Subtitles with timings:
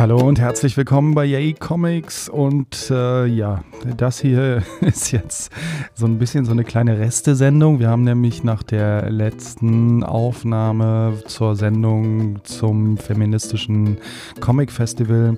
[0.00, 3.62] Hallo und herzlich willkommen bei Yay Comics und äh, ja,
[3.98, 5.52] das hier ist jetzt
[5.92, 7.80] so ein bisschen so eine kleine Restesendung.
[7.80, 13.98] Wir haben nämlich nach der letzten Aufnahme zur Sendung zum feministischen
[14.40, 15.36] Comic Festival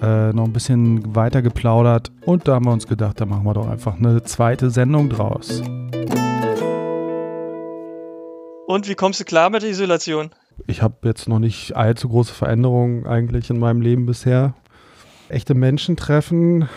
[0.00, 3.54] äh, noch ein bisschen weiter geplaudert und da haben wir uns gedacht, da machen wir
[3.54, 5.64] doch einfach eine zweite Sendung draus.
[8.68, 10.30] Und wie kommst du klar mit der Isolation?
[10.66, 14.54] Ich habe jetzt noch nicht allzu große Veränderungen eigentlich in meinem Leben bisher.
[15.28, 16.68] Echte Menschen treffen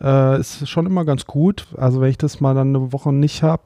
[0.00, 1.66] äh, ist schon immer ganz gut.
[1.76, 3.64] Also wenn ich das mal dann eine Woche nicht habe,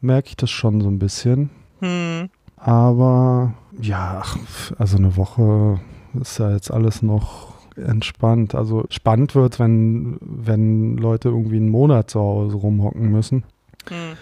[0.00, 1.50] merke ich das schon so ein bisschen.
[1.80, 2.28] Hm.
[2.56, 4.22] Aber ja,
[4.78, 5.80] also eine Woche
[6.20, 8.54] ist ja jetzt alles noch entspannt.
[8.54, 13.44] Also spannend wird, wenn, wenn Leute irgendwie einen Monat zu Hause rumhocken müssen.
[13.88, 14.16] Hm.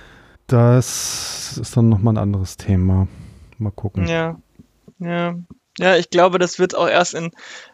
[0.47, 3.09] Das ist dann nochmal ein anderes Thema.
[3.59, 4.07] Mal gucken.
[4.07, 4.39] Ja.
[4.99, 5.35] Ja.
[5.79, 7.33] Ja, ich glaube, das wird auch erst in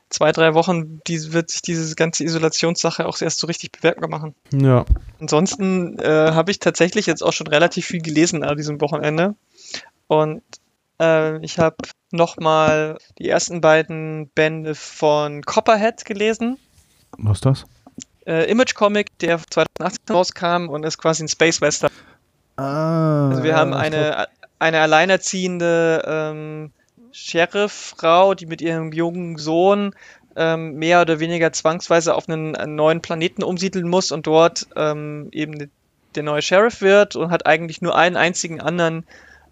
[0.09, 4.35] zwei, drei Wochen, die, wird sich diese ganze Isolationssache auch erst so richtig bemerkbar machen.
[4.53, 4.85] Ja.
[5.21, 9.35] Ansonsten äh, habe ich tatsächlich jetzt auch schon relativ viel gelesen an diesem Wochenende.
[10.07, 10.43] Und
[11.01, 11.77] äh, ich habe
[12.11, 16.59] nochmal die ersten beiden Bände von Copperhead gelesen.
[17.19, 17.65] Was ist das?
[18.27, 21.91] Äh, Image Comic, der 2018 rauskam und ist quasi ein Space Western.
[22.57, 23.31] Ah.
[23.31, 24.29] Also wir haben eine,
[24.61, 26.71] eine alleinerziehende ähm,
[27.11, 29.95] Sheriff-Frau, die mit ihrem jungen Sohn
[30.37, 35.29] ähm, mehr oder weniger zwangsweise auf einen, einen neuen Planeten umsiedeln muss und dort ähm,
[35.33, 35.71] eben
[36.15, 39.05] der neue Sheriff wird und hat eigentlich nur einen einzigen anderen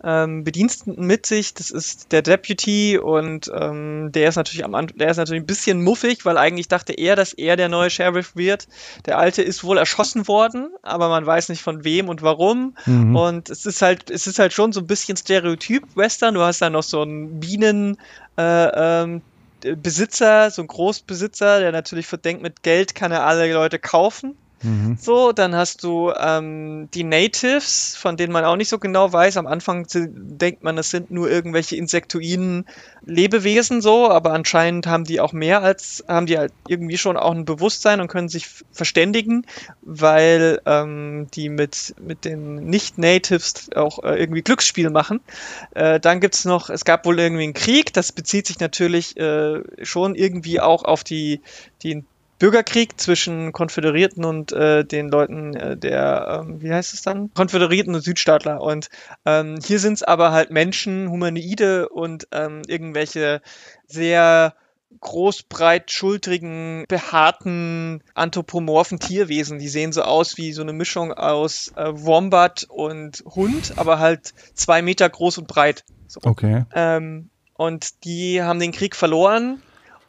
[0.04, 1.54] ähm, Bediensteten mit sich.
[1.54, 5.82] Das ist der Deputy und ähm, der ist natürlich am der ist natürlich ein bisschen
[5.82, 8.68] muffig, weil eigentlich dachte er, dass er der neue Sheriff wird.
[9.06, 12.76] Der alte ist wohl erschossen worden, aber man weiß nicht von wem und warum.
[12.86, 13.16] Mhm.
[13.16, 16.34] Und es ist halt, es ist halt schon so ein bisschen Stereotyp-Western.
[16.34, 17.98] Du hast da noch so einen Bienen,
[18.36, 19.22] äh, ähm,
[19.60, 24.36] Besitzer, so ein Großbesitzer, der natürlich verdenkt, mit Geld kann er alle Leute kaufen.
[24.62, 24.96] Mhm.
[25.00, 29.36] So, dann hast du ähm, die Natives, von denen man auch nicht so genau weiß.
[29.36, 32.66] Am Anfang denkt man, das sind nur irgendwelche insektoiden
[33.04, 37.32] Lebewesen so, aber anscheinend haben die auch mehr als, haben die halt irgendwie schon auch
[37.32, 39.46] ein Bewusstsein und können sich verständigen,
[39.82, 45.20] weil ähm, die mit, mit den Nicht-Natives auch äh, irgendwie Glücksspiel machen.
[45.74, 49.62] Äh, dann gibt's noch, es gab wohl irgendwie einen Krieg, das bezieht sich natürlich äh,
[49.82, 51.40] schon irgendwie auch auf die,
[51.82, 52.04] die
[52.38, 57.32] Bürgerkrieg zwischen Konföderierten und äh, den Leuten äh, der, ähm, wie heißt es dann?
[57.34, 58.60] Konföderierten und Südstaatler.
[58.60, 58.88] Und
[59.24, 63.42] ähm, hier sind es aber halt Menschen, Humanoide und ähm, irgendwelche
[63.86, 64.54] sehr
[65.00, 69.58] großbreit schultrigen, behaarten, anthropomorphen Tierwesen.
[69.58, 74.32] Die sehen so aus wie so eine Mischung aus äh, Wombat und Hund, aber halt
[74.54, 75.84] zwei Meter groß und breit.
[76.06, 76.20] So.
[76.24, 76.64] Okay.
[76.74, 79.60] Ähm, und die haben den Krieg verloren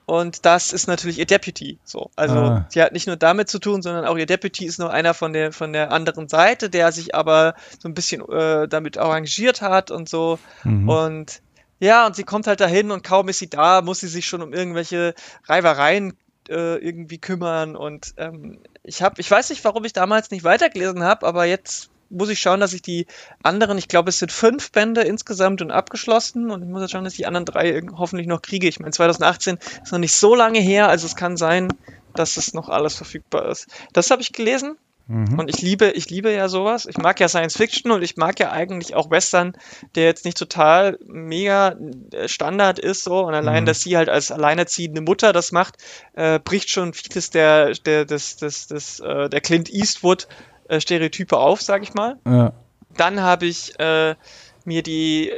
[0.09, 1.78] und das ist natürlich ihr Deputy.
[1.84, 2.66] So, also Ah.
[2.70, 5.34] sie hat nicht nur damit zu tun, sondern auch ihr Deputy ist nur einer von
[5.34, 9.92] der von der anderen Seite, der sich aber so ein bisschen äh, damit arrangiert hat
[9.92, 10.40] und so.
[10.64, 10.90] Mhm.
[10.90, 11.42] Und
[11.80, 14.42] ja, und sie kommt halt dahin und kaum ist sie da, muss sie sich schon
[14.42, 15.14] um irgendwelche
[15.46, 16.18] Reibereien
[16.50, 17.76] äh, irgendwie kümmern.
[17.76, 21.91] Und ähm, ich habe, ich weiß nicht, warum ich damals nicht weitergelesen habe, aber jetzt
[22.09, 23.06] muss ich schauen, dass ich die
[23.44, 27.03] anderen, ich glaube, es sind fünf Bände insgesamt und abgeschlossen und ich muss jetzt schauen,
[27.03, 28.68] dass ich die anderen drei hoffentlich noch kriege.
[28.68, 31.70] Ich meine, 2018 ist noch nicht so lange her, also es kann sein,
[32.16, 33.68] dass es noch alles verfügbar ist.
[33.94, 34.75] Das habe ich gelesen
[35.12, 35.40] Mhm.
[35.40, 36.86] und ich liebe, ich liebe ja sowas.
[36.86, 39.53] Ich mag ja Science Fiction und ich mag ja eigentlich auch Western,
[39.96, 41.76] der jetzt nicht total mega
[42.14, 43.26] äh, Standard ist so.
[43.26, 43.66] Und allein, Mhm.
[43.66, 45.78] dass sie halt als alleinerziehende Mutter das macht,
[46.14, 50.28] äh, bricht schon vieles der, der, des, des, des, äh, der Clint Eastwood
[50.69, 52.18] äh, Stereotype auf, sag ich mal.
[52.25, 52.53] Ja.
[52.96, 54.16] Dann habe ich äh,
[54.66, 55.31] mir die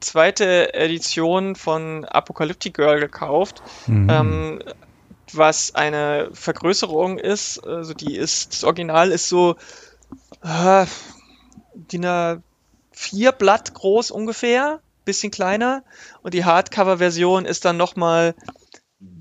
[0.00, 4.08] zweite Edition von Apocalyptic Girl gekauft Mhm.
[4.10, 4.62] ähm,
[5.32, 7.58] was eine Vergrößerung ist.
[7.66, 9.56] Also die ist, das Original ist so
[10.42, 10.86] äh,
[11.74, 15.82] DIN A4 Blatt groß ungefähr, bisschen kleiner.
[16.22, 18.34] Und die Hardcover-Version ist dann nochmal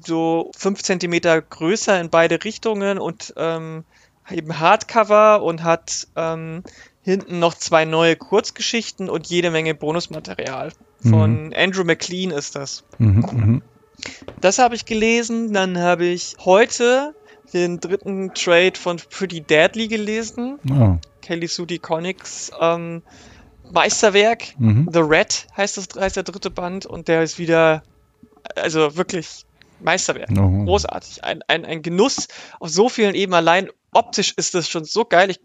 [0.06, 3.84] so 5 Zentimeter größer in beide Richtungen und ähm,
[4.32, 6.64] eben Hardcover und hat ähm,
[7.02, 10.72] hinten noch zwei neue Kurzgeschichten und jede Menge Bonusmaterial.
[11.02, 12.84] Von Andrew McLean ist das.
[12.98, 13.26] Mhm.
[13.32, 13.62] Mhm.
[14.42, 15.54] Das habe ich gelesen.
[15.54, 17.14] Dann habe ich heute
[17.54, 20.60] den dritten Trade von Pretty Deadly gelesen.
[20.70, 20.98] Oh.
[21.22, 23.04] Kelly Sue DeConnick's ähm,
[23.72, 24.56] Meisterwerk.
[24.58, 24.90] Mhm.
[24.92, 27.84] The Red heißt, das, heißt der dritte Band und der ist wieder,
[28.56, 29.46] also wirklich
[29.80, 30.30] Meisterwerk.
[30.38, 30.66] Oh.
[30.66, 31.24] Großartig.
[31.24, 32.28] Ein, ein, ein Genuss
[32.60, 33.36] auf so vielen Ebenen.
[33.36, 35.30] Allein optisch ist das schon so geil.
[35.30, 35.40] Ich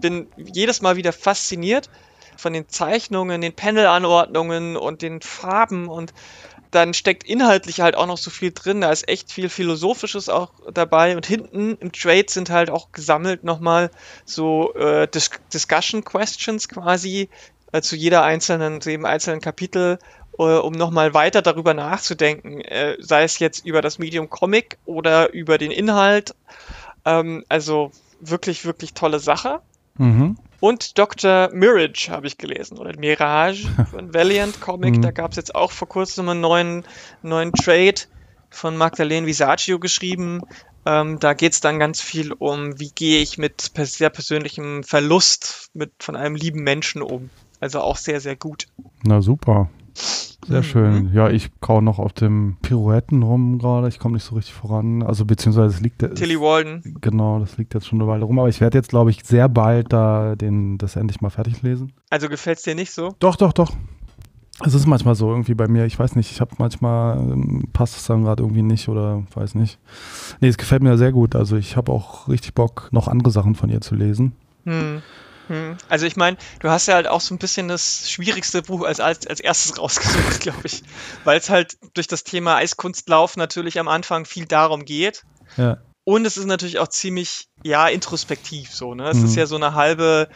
[0.00, 1.90] bin jedes Mal wieder fasziniert
[2.36, 6.12] von den Zeichnungen, den Panelanordnungen und den Farben und
[6.74, 8.80] dann steckt inhaltlich halt auch noch so viel drin.
[8.80, 11.14] Da ist echt viel Philosophisches auch dabei.
[11.14, 13.90] Und hinten im Trade sind halt auch gesammelt nochmal
[14.24, 17.28] so äh, Dis Discussion Questions quasi
[17.70, 20.00] äh, zu jeder einzelnen, zu jedem einzelnen Kapitel,
[20.36, 22.60] äh, um nochmal weiter darüber nachzudenken.
[22.62, 26.34] Äh, sei es jetzt über das Medium Comic oder über den Inhalt.
[27.04, 27.90] Ähm, also
[28.20, 29.60] wirklich, wirklich tolle Sache.
[29.98, 30.36] Mhm.
[30.60, 31.50] Und Dr.
[31.52, 34.96] Mirage habe ich gelesen, oder Mirage von Valiant Comic.
[34.96, 35.02] Mhm.
[35.02, 36.84] Da gab es jetzt auch vor kurzem einen neuen,
[37.22, 38.00] neuen Trade
[38.50, 40.40] von Magdalene Visaccio geschrieben.
[40.86, 45.70] Ähm, da geht es dann ganz viel um, wie gehe ich mit sehr persönlichem Verlust
[45.74, 47.30] mit, von einem lieben Menschen um.
[47.60, 48.66] Also auch sehr, sehr gut.
[49.02, 49.70] Na super.
[49.94, 50.62] Sehr mhm.
[50.62, 51.10] schön.
[51.14, 53.88] Ja, ich kau noch auf dem Pirouetten rum gerade.
[53.88, 55.02] Ich komme nicht so richtig voran.
[55.02, 56.00] Also beziehungsweise es liegt.
[56.16, 56.96] Tilly Walden.
[57.00, 58.38] Genau, das liegt jetzt schon eine Weile rum.
[58.38, 61.92] Aber ich werde jetzt, glaube ich, sehr bald da den, das endlich mal fertig lesen.
[62.10, 63.14] Also gefällt es dir nicht so?
[63.20, 63.72] Doch, doch, doch.
[64.64, 65.84] Es ist manchmal so irgendwie bei mir.
[65.84, 66.30] Ich weiß nicht.
[66.30, 69.78] Ich habe manchmal ähm, passt es dann gerade irgendwie nicht oder weiß nicht.
[70.40, 71.34] Nee, es gefällt mir sehr gut.
[71.34, 74.32] Also ich habe auch richtig Bock, noch andere Sachen von ihr zu lesen.
[74.64, 75.02] Hm.
[75.48, 75.76] Hm.
[75.88, 79.00] Also ich meine, du hast ja halt auch so ein bisschen das schwierigste Buch als,
[79.00, 80.82] als, als erstes rausgesucht, glaube ich.
[81.24, 85.24] Weil es halt durch das Thema Eiskunstlauf natürlich am Anfang viel darum geht.
[85.56, 85.78] Ja.
[86.04, 88.94] Und es ist natürlich auch ziemlich, ja, introspektiv so.
[88.94, 89.08] Ne?
[89.08, 89.24] Es mhm.
[89.24, 90.28] ist ja so eine halbe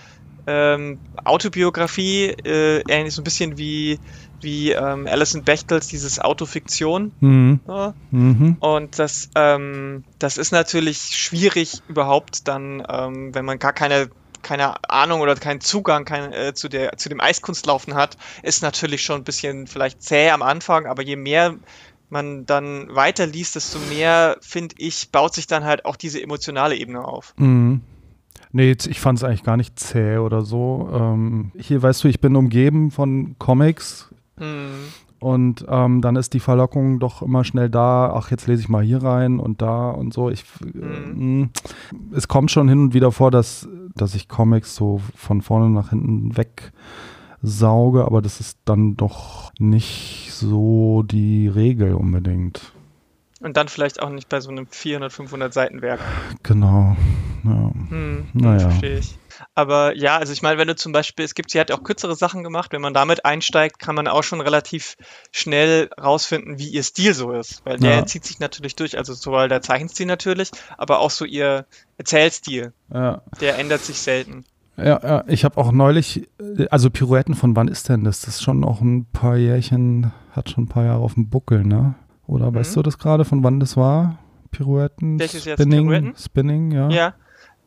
[0.47, 3.99] ähm, Autobiografie, äh, ähnlich so ein bisschen wie,
[4.41, 7.13] wie ähm, Alison Bechtels dieses Autofiktion.
[7.21, 7.61] Mhm.
[7.69, 7.95] Ja.
[8.11, 8.57] Mhm.
[8.61, 14.09] Und das, ähm, das ist natürlich schwierig überhaupt dann, ähm, wenn man gar keine
[14.43, 19.03] keine Ahnung oder keinen Zugang kein, äh, zu, der, zu dem Eiskunstlaufen hat, ist natürlich
[19.03, 21.57] schon ein bisschen vielleicht zäh am Anfang, aber je mehr
[22.11, 27.05] man dann weiterliest, desto mehr, finde ich, baut sich dann halt auch diese emotionale Ebene
[27.05, 27.35] auf.
[27.37, 27.83] Mhm.
[28.51, 30.89] Nee, ich fand es eigentlich gar nicht zäh oder so.
[30.93, 34.09] Ähm, hier, weißt du, ich bin umgeben von Comics.
[34.37, 34.93] Mhm.
[35.21, 38.85] Und ähm, dann ist die Verlockung doch immer schnell da, ach, jetzt lese ich mal
[38.85, 40.31] hier rein und da und so.
[40.31, 41.51] Ich, mhm.
[42.13, 45.71] äh, es kommt schon hin und wieder vor, dass, dass ich Comics so von vorne
[45.71, 52.73] nach hinten wegsauge, aber das ist dann doch nicht so die Regel unbedingt.
[53.41, 56.01] Und dann vielleicht auch nicht bei so einem 400, 500 Seiten Werk.
[56.43, 56.97] Genau.
[57.45, 57.73] Ja.
[57.91, 58.71] Hm, naja.
[58.71, 59.19] Verstehe ich.
[59.55, 62.17] Aber ja, also ich meine, wenn du zum Beispiel, es gibt, sie hat auch kürzere
[62.17, 64.97] Sachen gemacht, wenn man damit einsteigt, kann man auch schon relativ
[65.31, 67.65] schnell rausfinden, wie ihr Stil so ist.
[67.65, 68.07] Weil der ja.
[68.07, 71.67] zieht sich natürlich durch, also sowohl der Zeichenstil natürlich, aber auch so ihr
[71.99, 72.73] Erzählstil.
[72.93, 73.23] Ja.
[73.41, 74.45] Der ändert sich selten.
[74.77, 76.29] Ja, ja, ich habe auch neulich,
[76.71, 78.21] also Pirouetten von wann ist denn das?
[78.21, 81.65] Das ist schon auch ein paar Jährchen, hat schon ein paar Jahre auf dem Buckel,
[81.65, 81.97] ne?
[82.29, 82.55] Oder mhm.
[82.57, 84.21] weißt du das gerade, von wann das war?
[84.53, 85.19] Pirouetten?
[85.19, 85.43] Welches?
[85.43, 86.15] Spinning, Pirouetten?
[86.17, 86.89] Spinning, ja.
[86.91, 87.15] Ja,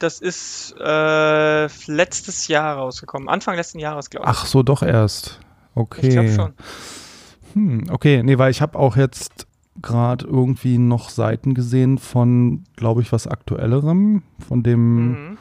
[0.01, 3.29] das ist äh, letztes Jahr rausgekommen.
[3.29, 4.29] Anfang letzten Jahres, glaube ich.
[4.29, 5.39] Ach so, doch erst.
[5.75, 6.07] Okay.
[6.07, 6.53] Ich glaube schon.
[7.53, 9.47] Hm, okay, nee, weil ich habe auch jetzt
[9.81, 15.37] gerade irgendwie noch Seiten gesehen von, glaube ich, was aktuellerem, von dem mhm.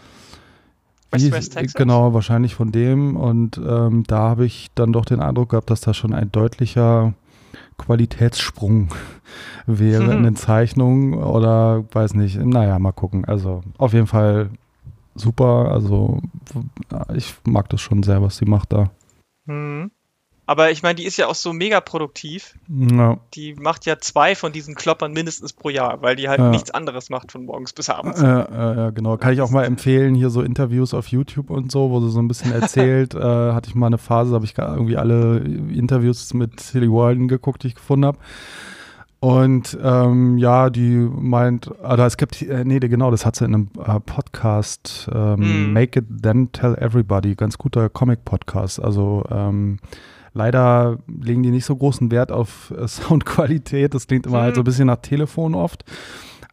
[1.11, 1.75] West, West Texas?
[1.75, 3.17] Genau, wahrscheinlich von dem.
[3.17, 7.15] Und ähm, da habe ich dann doch den Eindruck gehabt, dass da schon ein deutlicher
[7.79, 8.89] Qualitätssprung
[9.67, 10.11] wäre mhm.
[10.11, 12.37] in den Zeichnungen oder weiß nicht.
[12.37, 13.25] Naja, mal gucken.
[13.25, 14.51] Also auf jeden Fall
[15.15, 15.71] super.
[15.73, 16.21] Also
[17.15, 18.91] ich mag das schon sehr, was sie macht da.
[19.47, 19.91] Mhm.
[20.51, 22.57] Aber ich meine, die ist ja auch so mega produktiv.
[22.67, 23.19] Ja.
[23.35, 26.51] Die macht ja zwei von diesen Kloppern mindestens pro Jahr, weil die halt ja.
[26.51, 28.21] nichts anderes macht von morgens bis abends.
[28.21, 29.17] Ja, ja, genau.
[29.17, 32.19] Kann ich auch mal empfehlen, hier so Interviews auf YouTube und so, wo sie so
[32.19, 33.15] ein bisschen erzählt.
[33.15, 33.21] äh,
[33.53, 37.69] hatte ich mal eine Phase, habe ich irgendwie alle Interviews mit Tilly Walden geguckt, die
[37.69, 38.19] ich gefunden habe.
[39.21, 43.55] Und ähm, ja, die meint, also es gibt, äh, nee, genau, das hat sie in
[43.55, 45.73] einem äh, Podcast, ähm, mm.
[45.75, 48.83] Make It Then Tell Everybody, ganz guter Comic-Podcast.
[48.83, 49.79] Also ähm,
[50.33, 53.95] Leider legen die nicht so großen Wert auf äh, Soundqualität.
[53.95, 54.43] Das klingt immer mhm.
[54.43, 55.85] halt so ein bisschen nach Telefon oft.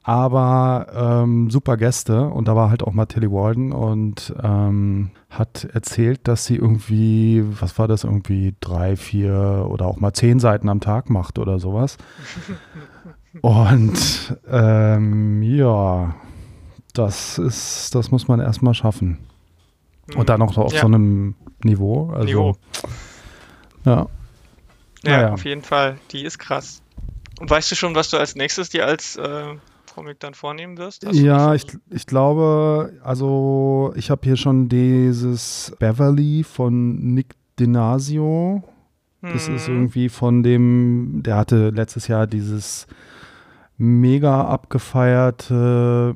[0.03, 5.65] Aber ähm, super Gäste und da war halt auch mal Tilly Walden und ähm, hat
[5.73, 10.69] erzählt, dass sie irgendwie, was war das, irgendwie drei, vier oder auch mal zehn Seiten
[10.69, 11.97] am Tag macht oder sowas.
[13.41, 16.15] und ähm, ja,
[16.93, 19.17] das ist, das muss man erstmal schaffen.
[20.15, 20.81] Und dann auch auf ja.
[20.81, 22.11] so einem Niveau.
[22.11, 22.55] Also, Niveau.
[23.87, 24.07] Ja.
[25.03, 25.97] Ja, ja, auf jeden Fall.
[26.11, 26.81] Die ist krass.
[27.39, 29.55] Und weißt du schon, was du als nächstes dir als äh,
[29.93, 31.03] Comic dann vornehmen wirst?
[31.11, 38.63] ja, ich, ich glaube, also ich habe hier schon dieses Beverly von Nick Denasio.
[39.21, 39.55] Das hm.
[39.55, 39.75] ist mhm.
[39.75, 42.87] irgendwie von dem, der hatte letztes Jahr dieses
[43.77, 46.15] mega abgefeierte,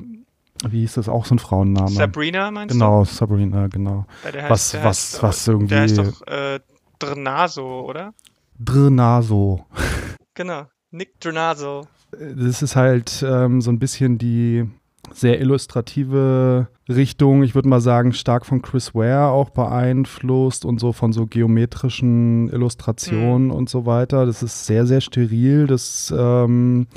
[0.68, 1.90] wie hieß das, auch so ein Frauenname?
[1.90, 3.06] Sabrina meinst genau, du?
[3.06, 4.06] Genau, Sabrina, genau.
[4.26, 5.74] Ja, was, heißt, was, heißt, was irgendwie.
[5.74, 6.60] Der ist doch äh,
[7.02, 8.14] Drenaso, oder?
[8.60, 9.66] Drenaso.
[10.34, 10.68] genau.
[10.92, 11.88] Nick Donazo.
[12.12, 14.70] Das ist halt ähm, so ein bisschen die
[15.14, 20.92] sehr illustrative Richtung, ich würde mal sagen, stark von Chris Ware auch beeinflusst und so
[20.92, 23.54] von so geometrischen Illustrationen mhm.
[23.54, 24.26] und so weiter.
[24.26, 25.68] Das ist sehr, sehr steril.
[25.68, 26.88] Das, ähm,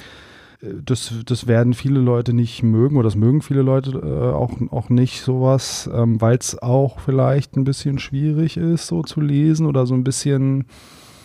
[0.60, 4.88] das, das werden viele Leute nicht mögen oder das mögen viele Leute äh, auch, auch
[4.88, 9.86] nicht sowas, ähm, weil es auch vielleicht ein bisschen schwierig ist, so zu lesen oder
[9.86, 10.66] so ein bisschen.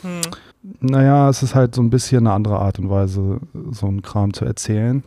[0.04, 0.22] Mhm.
[0.82, 3.40] Naja, es ist halt so ein bisschen eine andere Art und Weise,
[3.72, 5.04] so einen Kram zu erzählen.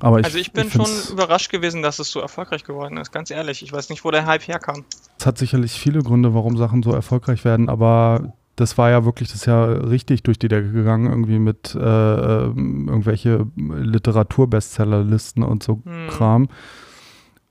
[0.00, 3.12] Aber ich, also ich bin ich schon überrascht gewesen, dass es so erfolgreich geworden ist,
[3.12, 3.62] ganz ehrlich.
[3.62, 4.84] Ich weiß nicht, wo der Hype herkam.
[5.18, 9.32] Es hat sicherlich viele Gründe, warum Sachen so erfolgreich werden, aber das war ja wirklich
[9.32, 15.82] das Jahr richtig durch die Decke gegangen, irgendwie mit äh, ähm, irgendwelche Literatur-Bestsellerlisten und so
[15.84, 16.08] hm.
[16.08, 16.48] Kram.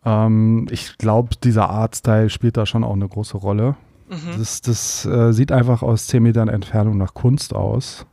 [0.06, 3.76] Ähm, ich glaube, dieser Artstyle spielt da schon auch eine große Rolle.
[4.10, 4.38] Mhm.
[4.38, 8.06] Das, das äh, sieht einfach aus 10 Metern Entfernung nach Kunst aus.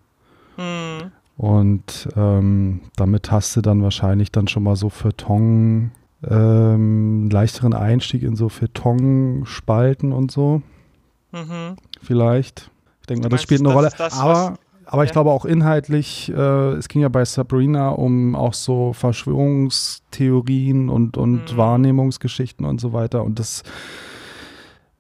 [0.56, 1.12] Mhm.
[1.36, 5.90] Und ähm, damit hast du dann wahrscheinlich dann schon mal so Feuilleton,
[6.28, 10.62] ähm, leichteren Einstieg in so Feuilleton-Spalten und so.
[11.32, 11.76] Mhm.
[12.02, 12.70] Vielleicht.
[13.10, 13.90] Denke mal, das spielt eine Rolle.
[13.96, 18.54] Das, aber aber ich glaube auch inhaltlich, äh, es ging ja bei Sabrina um auch
[18.54, 21.56] so Verschwörungstheorien und, und mhm.
[21.56, 23.22] Wahrnehmungsgeschichten und so weiter.
[23.22, 23.62] Und das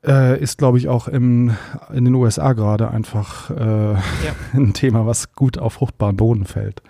[0.06, 1.56] äh, ist, glaube ich, auch im,
[1.92, 4.00] in den USA gerade einfach äh, ja.
[4.52, 6.82] ein Thema, was gut auf fruchtbaren Boden fällt.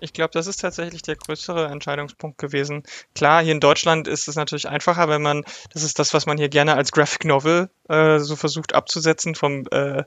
[0.00, 2.82] Ich glaube, das ist tatsächlich der größere Entscheidungspunkt gewesen.
[3.14, 6.38] Klar, hier in Deutschland ist es natürlich einfacher, wenn man, das ist das, was man
[6.38, 10.04] hier gerne als Graphic Novel äh, so versucht abzusetzen vom, äh,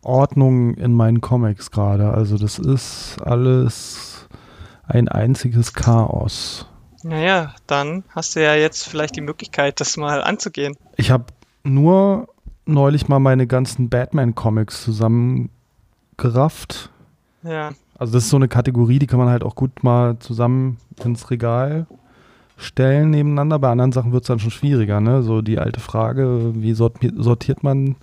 [0.02, 2.12] Ordnung in meinen Comics gerade.
[2.12, 4.28] Also, das ist alles
[4.88, 6.68] ein einziges Chaos.
[7.04, 10.76] Naja, dann hast du ja jetzt vielleicht die Möglichkeit, das mal anzugehen.
[10.98, 11.26] Ich habe
[11.64, 12.28] nur
[12.66, 16.90] neulich mal meine ganzen Batman-Comics zusammengerafft.
[17.44, 17.72] Ja.
[17.98, 21.30] Also das ist so eine Kategorie, die kann man halt auch gut mal zusammen ins
[21.30, 21.88] Regal
[22.62, 23.60] stellen nebeneinander.
[23.60, 25.24] Bei anderen Sachen wird es dann schon schwieriger, ne?
[25.24, 27.96] So die alte Frage, wie sortiert man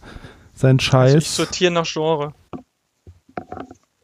[0.54, 1.14] seinen Scheiß?
[1.14, 2.34] Also ich sortiere nach Genre.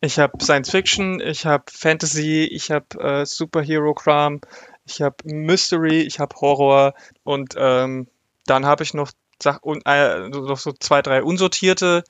[0.01, 4.41] Ich habe Science Fiction, ich habe Fantasy, ich habe äh, Superhero-Kram,
[4.87, 8.07] ich habe Mystery, ich habe Horror und ähm,
[8.47, 9.11] dann habe ich noch,
[9.43, 12.05] Sach äh, noch so zwei, drei unsortierte.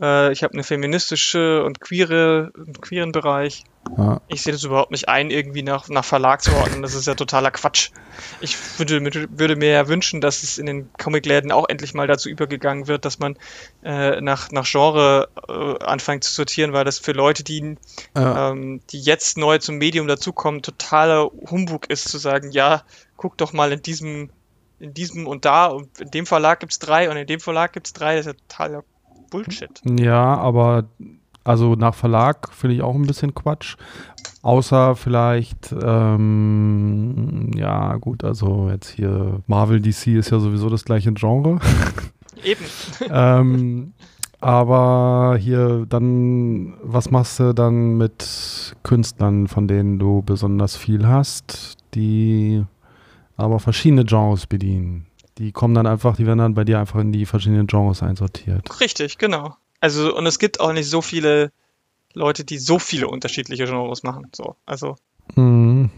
[0.00, 3.64] Äh, ich habe eine feministische und queere, queeren Bereich.
[3.96, 4.20] Ja.
[4.28, 6.82] Ich sehe das überhaupt nicht ein, irgendwie nach, nach Verlag zu ordnen.
[6.82, 7.90] Das ist ja totaler Quatsch.
[8.40, 12.28] Ich würde, würde mir ja wünschen, dass es in den Comicläden auch endlich mal dazu
[12.28, 13.38] übergegangen wird, dass man
[13.84, 17.76] äh, nach, nach Genre äh, anfängt zu sortieren, weil das für Leute, die,
[18.14, 18.50] ja.
[18.50, 22.82] ähm, die jetzt neu zum Medium dazukommen, totaler Humbug ist, zu sagen, ja,
[23.16, 24.30] guck doch mal in diesem,
[24.80, 27.72] in diesem und da und in dem Verlag gibt es drei und in dem Verlag
[27.72, 28.16] gibt es drei.
[28.16, 28.84] Das ist ja totaler
[29.30, 29.80] Bullshit.
[29.98, 30.84] Ja, aber
[31.44, 33.76] also nach Verlag finde ich auch ein bisschen Quatsch.
[34.42, 41.12] Außer vielleicht, ähm, ja gut, also jetzt hier Marvel DC ist ja sowieso das gleiche
[41.12, 41.58] Genre.
[42.44, 42.64] Eben.
[43.10, 43.92] ähm,
[44.40, 51.76] aber hier dann, was machst du dann mit Künstlern, von denen du besonders viel hast,
[51.94, 52.64] die
[53.36, 55.06] aber verschiedene Genres bedienen?
[55.38, 58.80] Die kommen dann einfach, die werden dann bei dir einfach in die verschiedenen Genres einsortiert.
[58.80, 59.56] Richtig, genau.
[59.80, 61.52] Also, und es gibt auch nicht so viele
[62.14, 64.28] Leute, die so viele unterschiedliche Genres machen.
[64.34, 64.96] So, also.
[65.34, 65.90] Mhm.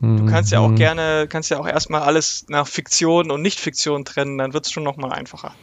[0.00, 0.76] Du kannst ja auch Mhm.
[0.76, 4.82] gerne, kannst ja auch erstmal alles nach Fiktion und Nicht-Fiktion trennen, dann wird es schon
[4.82, 5.54] nochmal einfacher.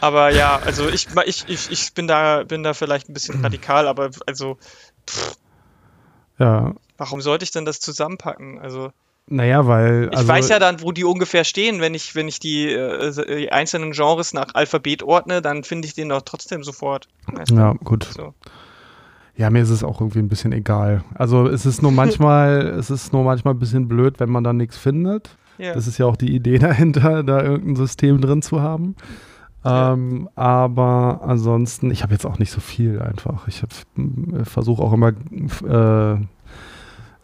[0.00, 3.88] Aber ja, also ich, ich, ich, ich bin da, bin da vielleicht ein bisschen radikal,
[3.88, 4.58] aber also,
[6.38, 8.58] Ja, warum sollte ich denn das zusammenpacken?
[8.58, 8.92] Also,
[9.28, 10.08] naja, weil.
[10.12, 13.38] ich also, weiß ja dann, wo die ungefähr stehen, wenn ich, wenn ich die, äh,
[13.38, 17.08] die einzelnen Genres nach Alphabet ordne, dann finde ich den doch trotzdem sofort.
[17.26, 17.56] Weißt du?
[17.56, 18.04] Ja, gut.
[18.04, 18.34] So.
[19.36, 21.02] Ja, mir ist es auch irgendwie ein bisschen egal.
[21.14, 24.52] Also es ist nur manchmal, es ist nur manchmal ein bisschen blöd, wenn man da
[24.52, 25.36] nichts findet.
[25.58, 25.74] Ja.
[25.74, 28.94] Das ist ja auch die Idee dahinter, da irgendein System drin zu haben.
[29.64, 29.92] Ja.
[29.92, 33.48] Ähm, aber ansonsten, ich habe jetzt auch nicht so viel einfach.
[33.48, 33.62] Ich
[34.44, 36.20] versuche auch immer äh,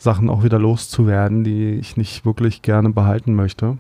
[0.02, 3.78] Sachen auch wieder loszuwerden, die ich nicht wirklich gerne behalten möchte.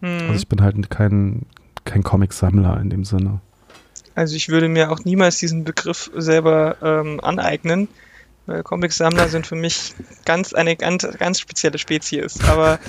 [0.00, 0.20] Hm.
[0.20, 1.46] Also ich bin halt kein,
[1.84, 3.40] kein Comic-Sammler in dem Sinne.
[4.14, 7.86] Also ich würde mir auch niemals diesen Begriff selber ähm, aneignen,
[8.46, 12.40] weil Comicsammler sind für mich ganz eine ganz, ganz spezielle Spezies.
[12.48, 12.80] Aber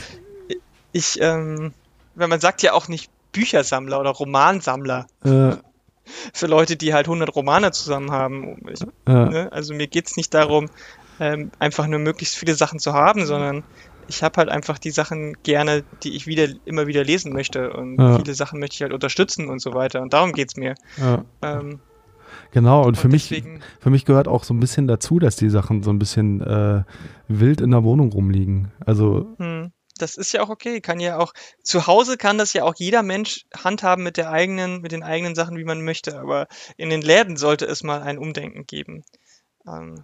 [0.92, 1.72] ich, ähm,
[2.16, 5.52] weil man sagt ja auch nicht Büchersammler oder Romansammler Äh,
[6.34, 8.58] für Leute, die halt 100 Romane zusammen haben.
[8.72, 9.50] Ich, äh, ne?
[9.52, 10.70] Also mir geht's nicht darum,
[11.20, 13.64] ähm, einfach nur möglichst viele Sachen zu haben, sondern
[14.08, 18.00] ich habe halt einfach die Sachen gerne, die ich wieder immer wieder lesen möchte und
[18.00, 18.18] Ja.
[18.18, 20.74] viele Sachen möchte ich halt unterstützen und so weiter und darum geht's mir.
[20.98, 21.82] äh, Ähm,
[22.52, 25.36] genau, und für und mich, deswegen- für mich gehört auch so ein bisschen dazu, dass
[25.36, 26.84] die Sachen so ein bisschen äh,
[27.28, 28.72] wild in der Wohnung rumliegen.
[28.86, 30.82] Also, Hm, das ist ja auch okay.
[30.82, 34.82] Kann ja auch, zu Hause kann das ja auch jeder Mensch handhaben mit der eigenen,
[34.82, 36.18] mit den eigenen Sachen, wie man möchte.
[36.20, 36.48] Aber
[36.78, 39.04] in den Läden sollte es mal ein Umdenken geben.
[39.68, 40.04] Ähm,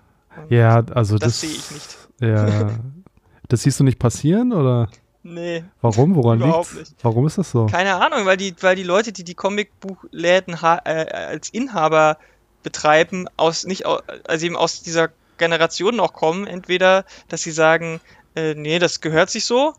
[0.49, 1.41] ja, also das das.
[1.41, 1.97] sehe ich nicht.
[2.21, 2.69] Ja.
[3.47, 4.89] das siehst du nicht passieren oder
[5.27, 6.15] Nee, warum?
[6.15, 6.75] Woran liegt's?
[6.75, 6.93] nicht.
[7.01, 7.65] Warum ist das so?
[7.65, 12.19] keine Ahnung, weil die, weil die Leute, die die Comicbuchläden äh, als Inhaber
[12.61, 18.01] betreiben, aus nicht also eben aus dieser Generation noch kommen, entweder, dass sie sagen,
[18.35, 19.73] äh, nee, das gehört sich so,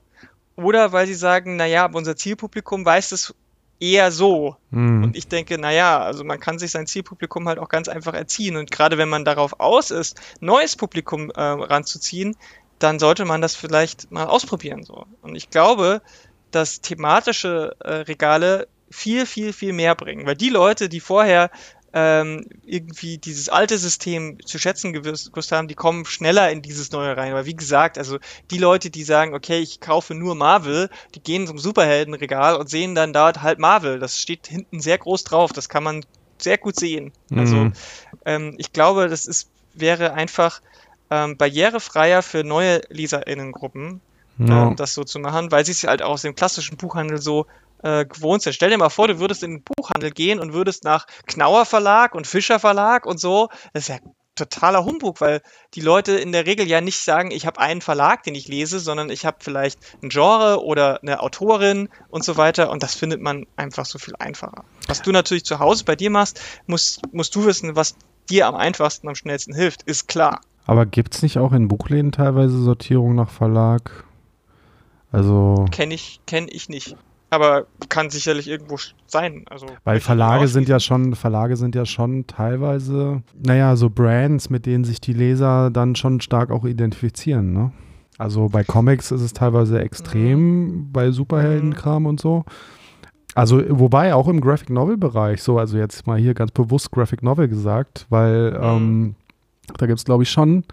[0.56, 3.32] oder weil sie sagen, naja, aber unser Zielpublikum weiß es
[3.80, 4.56] eher so.
[4.70, 5.04] Hm.
[5.04, 8.56] Und ich denke, naja, also man kann sich sein Zielpublikum halt auch ganz einfach erziehen.
[8.56, 12.36] Und gerade wenn man darauf aus ist, neues Publikum äh, ranzuziehen,
[12.78, 14.82] dann sollte man das vielleicht mal ausprobieren.
[14.82, 15.06] So.
[15.22, 16.02] Und ich glaube,
[16.50, 20.26] dass thematische äh, Regale viel, viel, viel mehr bringen.
[20.26, 21.50] Weil die Leute, die vorher
[21.98, 27.16] ähm, irgendwie dieses alte System zu schätzen gewusst haben, die kommen schneller in dieses neue
[27.16, 27.32] rein.
[27.32, 28.18] Aber wie gesagt, also
[28.50, 32.94] die Leute, die sagen, okay, ich kaufe nur Marvel, die gehen zum Superheldenregal und sehen
[32.94, 33.98] dann dort halt Marvel.
[33.98, 35.54] Das steht hinten sehr groß drauf.
[35.54, 36.04] Das kann man
[36.38, 37.14] sehr gut sehen.
[37.34, 37.72] Also Mhm.
[38.26, 40.60] ähm, ich glaube, das ist, wäre einfach
[41.10, 44.02] ähm, barrierefreier für neue LeserInnengruppen,
[44.36, 44.64] ja.
[44.68, 47.46] ähm, das so zu machen, weil sie es halt auch aus dem klassischen Buchhandel so
[47.82, 48.52] äh, gewohnt sind.
[48.52, 52.14] Stell dir mal vor, du würdest in den Buchhandel gehen und würdest nach Knauer Verlag
[52.14, 53.48] und Fischer Verlag und so.
[53.72, 53.98] Das ist ja
[54.36, 55.40] totaler Humbug, weil
[55.74, 58.78] die Leute in der Regel ja nicht sagen, ich habe einen Verlag, den ich lese,
[58.78, 63.20] sondern ich habe vielleicht ein Genre oder eine Autorin und so weiter und das findet
[63.20, 64.64] man einfach so viel einfacher.
[64.86, 67.96] Was du natürlich zu Hause bei dir machst, musst, musst du wissen, was
[68.28, 70.40] dir am einfachsten, am schnellsten hilft, ist klar.
[70.66, 74.04] Aber gibt's nicht auch in Buchläden teilweise Sortierung nach Verlag?
[75.12, 76.96] Also, Kenne ich, kenn ich nicht.
[77.28, 79.44] Aber kann sicherlich irgendwo sein.
[79.50, 84.64] Also, weil Verlage sind ja schon, Verlage sind ja schon teilweise, naja, so Brands, mit
[84.64, 87.72] denen sich die Leser dann schon stark auch identifizieren, ne?
[88.18, 92.44] Also bei Comics ist es teilweise extrem, bei Superheldenkram und so.
[93.34, 97.48] Also, wobei auch im Graphic Novel-Bereich, so, also jetzt mal hier ganz bewusst Graphic Novel
[97.48, 98.56] gesagt, weil Mhm.
[98.62, 99.14] ähm,
[99.76, 100.64] da gibt es, glaube ich, schon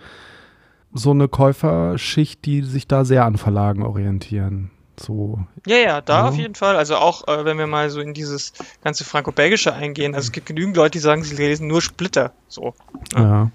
[0.94, 4.70] so eine Käuferschicht, die sich da sehr an Verlagen orientieren.
[5.06, 6.28] So, Ja, ja, da Ja.
[6.30, 6.78] auf jeden Fall.
[6.78, 10.16] Also auch, äh, wenn wir mal so in dieses ganze Franco-Belgische eingehen.
[10.16, 12.32] Also es gibt genügend Leute, die sagen, sie lesen nur Splitter.
[12.48, 12.74] So.
[13.14, 13.22] Ja.
[13.22, 13.52] ja.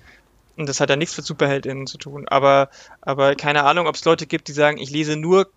[0.57, 2.27] Und das hat ja nichts mit SuperheldInnen zu tun.
[2.29, 2.69] Aber,
[3.01, 5.49] aber keine Ahnung, ob es Leute gibt, die sagen, ich lese nur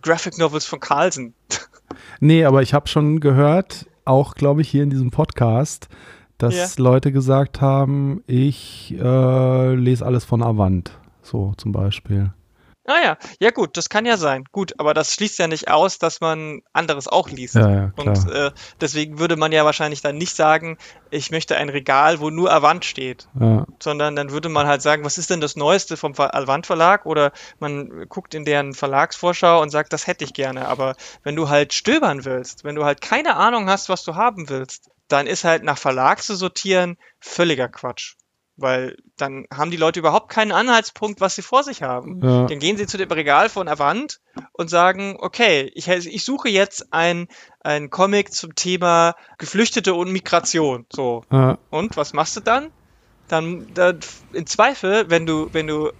[0.00, 1.34] Graphic Novels von Carlsen.
[2.20, 5.88] Nee, aber ich habe schon gehört, auch glaube ich hier in diesem Podcast,
[6.36, 6.82] dass Ja.
[6.82, 10.90] Leute gesagt haben, ich äh, lese alles von Avant.
[11.22, 12.30] So zum Beispiel.
[12.88, 14.44] Ah ja, ja gut, das kann ja sein.
[14.50, 17.54] Gut, aber das schließt ja nicht aus, dass man anderes auch liest.
[17.54, 17.92] Ja, ja.
[17.96, 20.78] Und äh, deswegen würde man ja wahrscheinlich dann nicht sagen,
[21.10, 23.28] ich möchte ein Regal, wo nur Avant steht.
[23.38, 27.04] ja, sondern dann würde man halt sagen, was ist denn das Neueste vom Avant Verlag
[27.04, 30.66] oder man guckt in deren Verlagsvorschau und sagt, das hätte ich gerne.
[30.66, 34.48] Aber wenn du halt stöbern willst, wenn du halt keine Ahnung hast, was du haben
[34.48, 38.14] willst, dann ist halt nach Verlag zu sortieren völliger Quatsch.
[38.60, 42.20] Weil dann haben die Leute überhaupt keinen Anhaltspunkt, was sie vor sich haben.
[42.22, 44.20] ja, Dann gehen sie zu dem Regal von Avant
[44.52, 47.28] und sagen, okay, ich, ich suche jetzt ein,
[47.60, 50.86] ein Comic zum Thema Geflüchtete und Migration.
[50.92, 52.70] So, ja, und was machst du dann?
[53.28, 54.00] Dann, dann
[54.32, 55.92] in Zweifel, wenn du, wenn du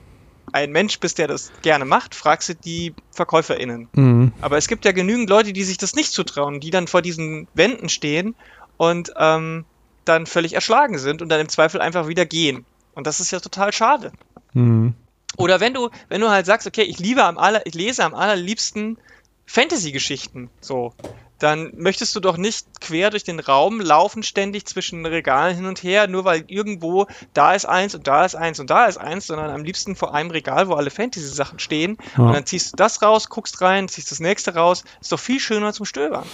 [0.52, 3.88] ein Mensch bist, der das gerne macht, fragst du die VerkäuferInnen.
[3.92, 4.32] Mhm.
[4.40, 7.46] Aber es gibt ja genügend Leute, die sich das nicht zutrauen, die dann vor diesen
[7.54, 8.34] Wänden stehen
[8.76, 9.64] und ähm,
[10.08, 12.64] dann völlig erschlagen sind und dann im Zweifel einfach wieder gehen.
[12.94, 14.12] Und das ist ja total schade.
[14.54, 14.94] Mhm.
[15.36, 18.14] Oder wenn du, wenn du halt sagst, okay, ich liebe am aller, ich lese am
[18.14, 18.98] allerliebsten
[19.46, 20.94] Fantasy-Geschichten, so,
[21.38, 25.82] dann möchtest du doch nicht quer durch den Raum laufen, ständig zwischen Regalen hin und
[25.82, 29.28] her, nur weil irgendwo da ist eins und da ist eins und da ist eins,
[29.28, 31.98] sondern am liebsten vor einem Regal, wo alle Fantasy-Sachen stehen.
[32.16, 32.24] Ja.
[32.24, 34.84] Und dann ziehst du das raus, guckst rein, ziehst das nächste raus.
[35.00, 36.24] Ist doch viel schöner zum Stöbern.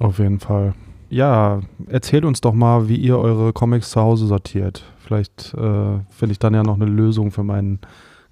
[0.00, 0.74] Auf jeden Fall.
[1.10, 4.84] Ja, erzählt uns doch mal, wie ihr eure Comics zu Hause sortiert.
[5.04, 7.78] Vielleicht äh, finde ich dann ja noch eine Lösung für mein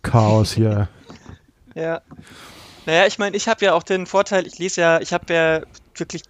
[0.02, 0.88] Chaos hier.
[1.74, 2.02] ja.
[2.84, 5.62] Naja, ich meine, ich habe ja auch den Vorteil, ich lese ja, ich habe ja
[5.96, 6.22] wirklich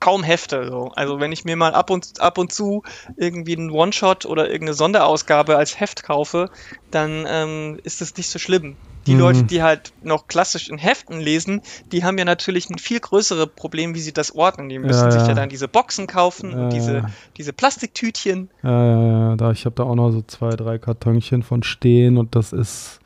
[0.00, 0.68] kaum Hefte.
[0.68, 0.92] So.
[0.94, 2.82] Also wenn ich mir mal ab und, ab und zu
[3.16, 6.50] irgendwie einen One-Shot oder irgendeine Sonderausgabe als Heft kaufe,
[6.90, 8.76] dann ähm, ist das nicht so schlimm.
[9.08, 9.20] Die mhm.
[9.20, 13.48] Leute, die halt noch klassisch in Heften lesen, die haben ja natürlich ein viel größeres
[13.56, 14.68] Problem, wie sie das ordnen.
[14.68, 17.06] Die müssen ja, sich ja dann diese Boxen kaufen ja, und diese,
[17.38, 18.50] diese Plastiktütchen.
[18.62, 19.36] Ja, ja, ja.
[19.36, 23.00] Da, ich habe da auch noch so zwei, drei Kartonchen von stehen und das ist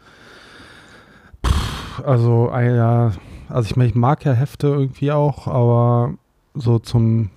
[2.05, 3.13] also, ah, ja,
[3.49, 6.15] also ich, ich mag ja Hefte irgendwie auch, aber
[6.55, 7.31] so zum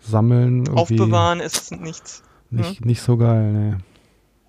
[0.00, 0.68] Sammeln.
[0.70, 2.22] Aufbewahren ist nichts.
[2.50, 2.86] Nicht, hm?
[2.86, 3.74] nicht so geil, nee.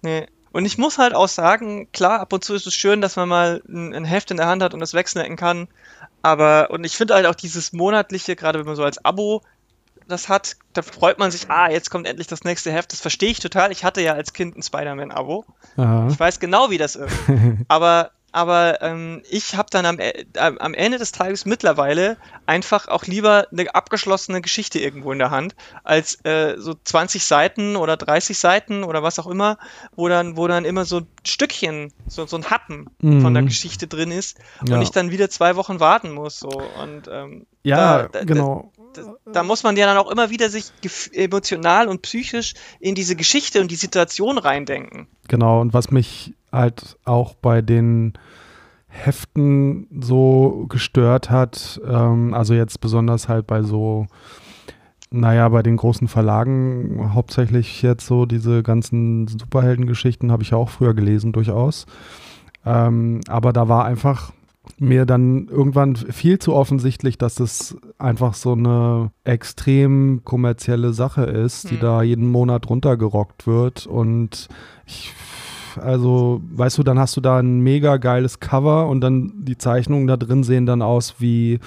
[0.03, 0.27] Nee.
[0.51, 3.29] Und ich muss halt auch sagen, klar, ab und zu ist es schön, dass man
[3.29, 5.67] mal ein, ein Heft in der Hand hat und es wegsnacken kann.
[6.21, 9.43] Aber, und ich finde halt auch dieses monatliche, gerade wenn man so als Abo
[10.07, 12.91] das hat, da freut man sich, ah, jetzt kommt endlich das nächste Heft.
[12.91, 13.71] Das verstehe ich total.
[13.71, 15.45] Ich hatte ja als Kind ein Spider-Man-Abo.
[16.09, 17.15] Ich weiß genau, wie das ist.
[17.67, 23.05] Aber aber ähm, ich habe dann am, äh, am Ende des Tages mittlerweile einfach auch
[23.05, 28.37] lieber eine abgeschlossene Geschichte irgendwo in der Hand, als äh, so 20 Seiten oder 30
[28.37, 29.57] Seiten oder was auch immer,
[29.95, 33.21] wo dann, wo dann immer so ein Stückchen, so, so ein Happen mhm.
[33.21, 34.37] von der Geschichte drin ist
[34.67, 34.75] ja.
[34.75, 36.39] und ich dann wieder zwei Wochen warten muss.
[36.39, 36.49] So.
[36.49, 38.71] Und, ähm, ja, da, da, genau.
[38.93, 40.71] Da, da, muss man ja dann auch immer wieder sich
[41.11, 45.07] emotional und psychisch in diese Geschichte und die Situation reindenken.
[45.27, 48.13] Genau, und was mich halt auch bei den
[48.87, 54.07] Heften so gestört hat, ähm, also jetzt besonders halt bei so,
[55.11, 60.69] naja, bei den großen Verlagen, hauptsächlich jetzt so diese ganzen Superheldengeschichten habe ich ja auch
[60.69, 61.85] früher gelesen, durchaus.
[62.65, 64.31] Ähm, aber da war einfach
[64.77, 71.71] mir dann irgendwann viel zu offensichtlich, dass es einfach so eine extrem kommerzielle Sache ist,
[71.71, 71.79] die mhm.
[71.79, 73.87] da jeden Monat runtergerockt wird.
[73.87, 74.47] Und
[74.85, 75.13] ich
[75.79, 80.07] also, weißt du, dann hast du da ein mega geiles Cover und dann die Zeichnungen
[80.07, 81.59] da drin sehen dann aus wie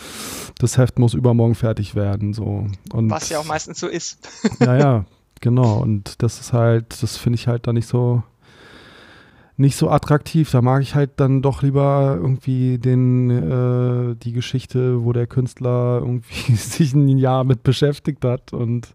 [0.59, 2.33] das Heft muss übermorgen fertig werden.
[2.35, 2.67] So.
[2.93, 4.29] Und, Was ja auch meistens so ist.
[4.61, 5.05] ja, ja,
[5.41, 5.81] genau.
[5.81, 8.23] Und das ist halt, das finde ich halt da nicht so
[9.57, 10.51] nicht so attraktiv.
[10.51, 16.01] Da mag ich halt dann doch lieber irgendwie den, äh, die Geschichte, wo der Künstler
[16.01, 18.93] irgendwie sich ein Jahr mit beschäftigt hat und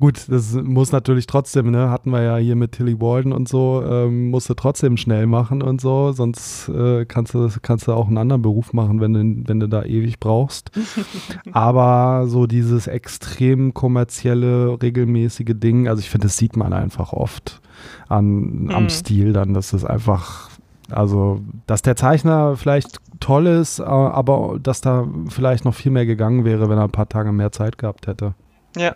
[0.00, 3.82] Gut, das muss natürlich trotzdem, ne, hatten wir ja hier mit Tilly Walden und so,
[3.84, 8.06] ähm, musst du trotzdem schnell machen und so, sonst äh, kannst, du, kannst du auch
[8.06, 10.70] einen anderen Beruf machen, wenn du, wenn du da ewig brauchst.
[11.52, 17.60] Aber so dieses extrem kommerzielle, regelmäßige Ding, also ich finde, das sieht man einfach oft
[18.08, 18.70] an, mhm.
[18.70, 20.48] am Stil dann, dass es einfach
[20.90, 26.46] also, dass der Zeichner vielleicht toll ist, aber dass da vielleicht noch viel mehr gegangen
[26.46, 28.32] wäre, wenn er ein paar Tage mehr Zeit gehabt hätte.
[28.74, 28.94] Ja,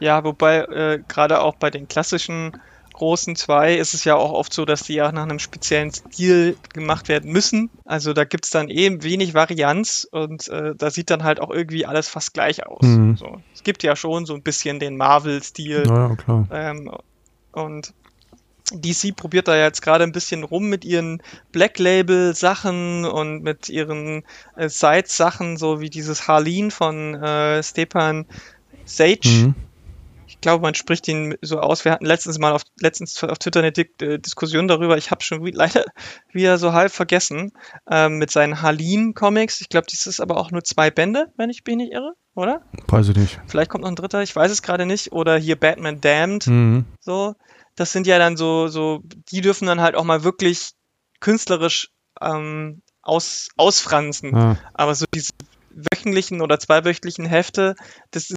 [0.00, 2.52] ja, wobei äh, gerade auch bei den klassischen
[2.94, 6.56] großen zwei ist es ja auch oft so, dass die ja nach einem speziellen Stil
[6.72, 7.68] gemacht werden müssen.
[7.84, 11.50] Also da gibt es dann eben wenig Varianz und äh, da sieht dann halt auch
[11.50, 12.82] irgendwie alles fast gleich aus.
[12.82, 13.16] Mhm.
[13.16, 13.42] So.
[13.52, 15.84] Es gibt ja schon so ein bisschen den Marvel-Stil.
[15.86, 16.46] Ja, klar.
[16.52, 16.90] Ähm,
[17.52, 17.92] und
[18.72, 23.68] DC probiert da jetzt gerade ein bisschen rum mit ihren Black Label Sachen und mit
[23.68, 24.24] ihren
[24.56, 28.26] äh, Side-Sachen, so wie dieses Harleen von äh, Stepan
[28.84, 29.28] Sage.
[29.28, 29.54] Mhm.
[30.26, 31.84] Ich glaube, man spricht ihn so aus.
[31.84, 34.96] Wir hatten letztens mal auf, letztens auf Twitter eine Di äh, Diskussion darüber.
[34.96, 35.84] Ich habe schon wie, leider
[36.32, 37.52] wieder so halb vergessen.
[37.90, 39.60] Ähm, mit seinen Harleen-Comics.
[39.60, 42.62] Ich glaube, das ist aber auch nur zwei Bände, wenn ich mich nicht irre, oder?
[42.88, 43.40] Weiß ich nicht.
[43.46, 45.12] Vielleicht kommt noch ein dritter, ich weiß es gerade nicht.
[45.12, 46.46] Oder hier Batman Damned.
[46.46, 46.84] Mhm.
[47.00, 47.34] So.
[47.76, 50.70] Das sind ja dann so, so, die dürfen dann halt auch mal wirklich
[51.20, 54.34] künstlerisch ähm, aus, ausfransen.
[54.34, 54.58] Ah.
[54.74, 55.32] Aber so diese
[55.70, 57.74] wöchentlichen oder zweiwöchentlichen Hefte,
[58.10, 58.36] das ist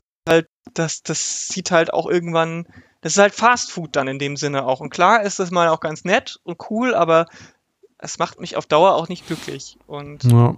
[0.74, 2.68] das, das sieht halt auch irgendwann,
[3.02, 4.80] das ist halt Fast Food dann in dem Sinne auch.
[4.80, 7.28] Und klar ist das mal auch ganz nett und cool, aber
[7.98, 9.78] es macht mich auf Dauer auch nicht glücklich.
[9.88, 10.56] Und ja.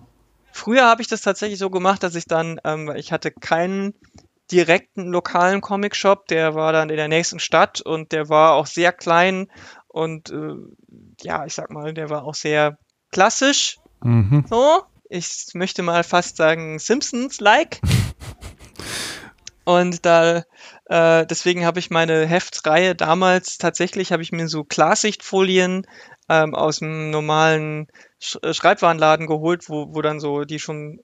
[0.52, 3.94] früher habe ich das tatsächlich so gemacht, dass ich dann, ähm, ich hatte keinen
[4.52, 8.92] direkten lokalen Comic-Shop, der war dann in der nächsten Stadt und der war auch sehr
[8.92, 9.48] klein
[9.88, 10.56] und äh,
[11.22, 12.78] ja, ich sag mal, der war auch sehr
[13.12, 13.78] klassisch.
[14.02, 14.46] Mhm.
[14.50, 17.82] So, ich möchte mal fast sagen Simpsons-like.
[19.70, 20.46] Und da,
[20.86, 25.86] äh, deswegen habe ich meine Heftreihe damals tatsächlich, habe ich mir so Klarsichtfolien
[26.28, 27.86] ähm, aus dem normalen
[28.20, 31.00] Sch äh, Schreibwarenladen geholt, wo, wo dann so die schon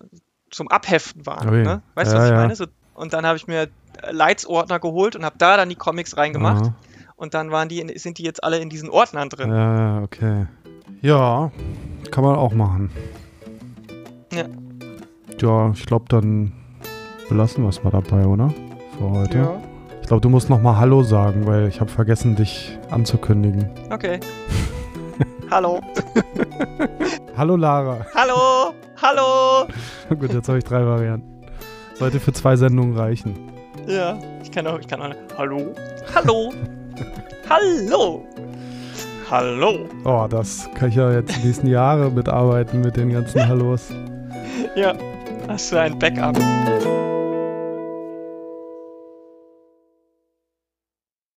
[0.49, 1.61] zum Abheften waren.
[1.61, 1.83] Ne?
[1.93, 2.37] Weißt du, Ja, was ich ja.
[2.37, 2.55] meine?
[2.55, 3.67] So, und dann habe ich mir
[4.09, 6.65] Leitsordner geholt und habe da dann die Comics reingemacht.
[6.65, 6.75] Aha.
[7.17, 9.51] Und dann waren die, in, sind die jetzt alle in diesen Ordnern drin.
[9.51, 10.47] Ja, okay.
[11.03, 11.51] Ja,
[12.09, 12.89] kann man auch machen.
[14.33, 14.45] Ja.
[15.39, 16.64] Ja, ich glaube, dann
[17.29, 18.53] belassen wir es mal dabei, oder?
[18.97, 19.47] Für heute.
[20.01, 23.69] Ich glaube, du musst noch mal Hallo sagen, weil ich habe vergessen, dich anzukündigen.
[23.89, 24.19] Okay.
[25.51, 25.81] Hallo.
[27.35, 28.05] Hallo Lara.
[28.13, 28.73] Hallo.
[29.01, 29.67] Hallo.
[30.09, 31.41] Gut, jetzt habe ich drei Varianten.
[31.95, 33.51] Sollte für zwei Sendungen reichen.
[33.87, 35.15] Ja, ich kann auch, ich kann auch.
[35.37, 35.73] Hallo.
[36.13, 36.53] Hallo.
[37.49, 38.23] Hallo.
[39.29, 39.89] Hallo.
[40.03, 43.89] Oh, das kann ich ja jetzt die nächsten Jahre mitarbeiten mit den ganzen Hallos.
[44.75, 44.93] Ja.
[45.47, 46.37] Hast du ein Backup?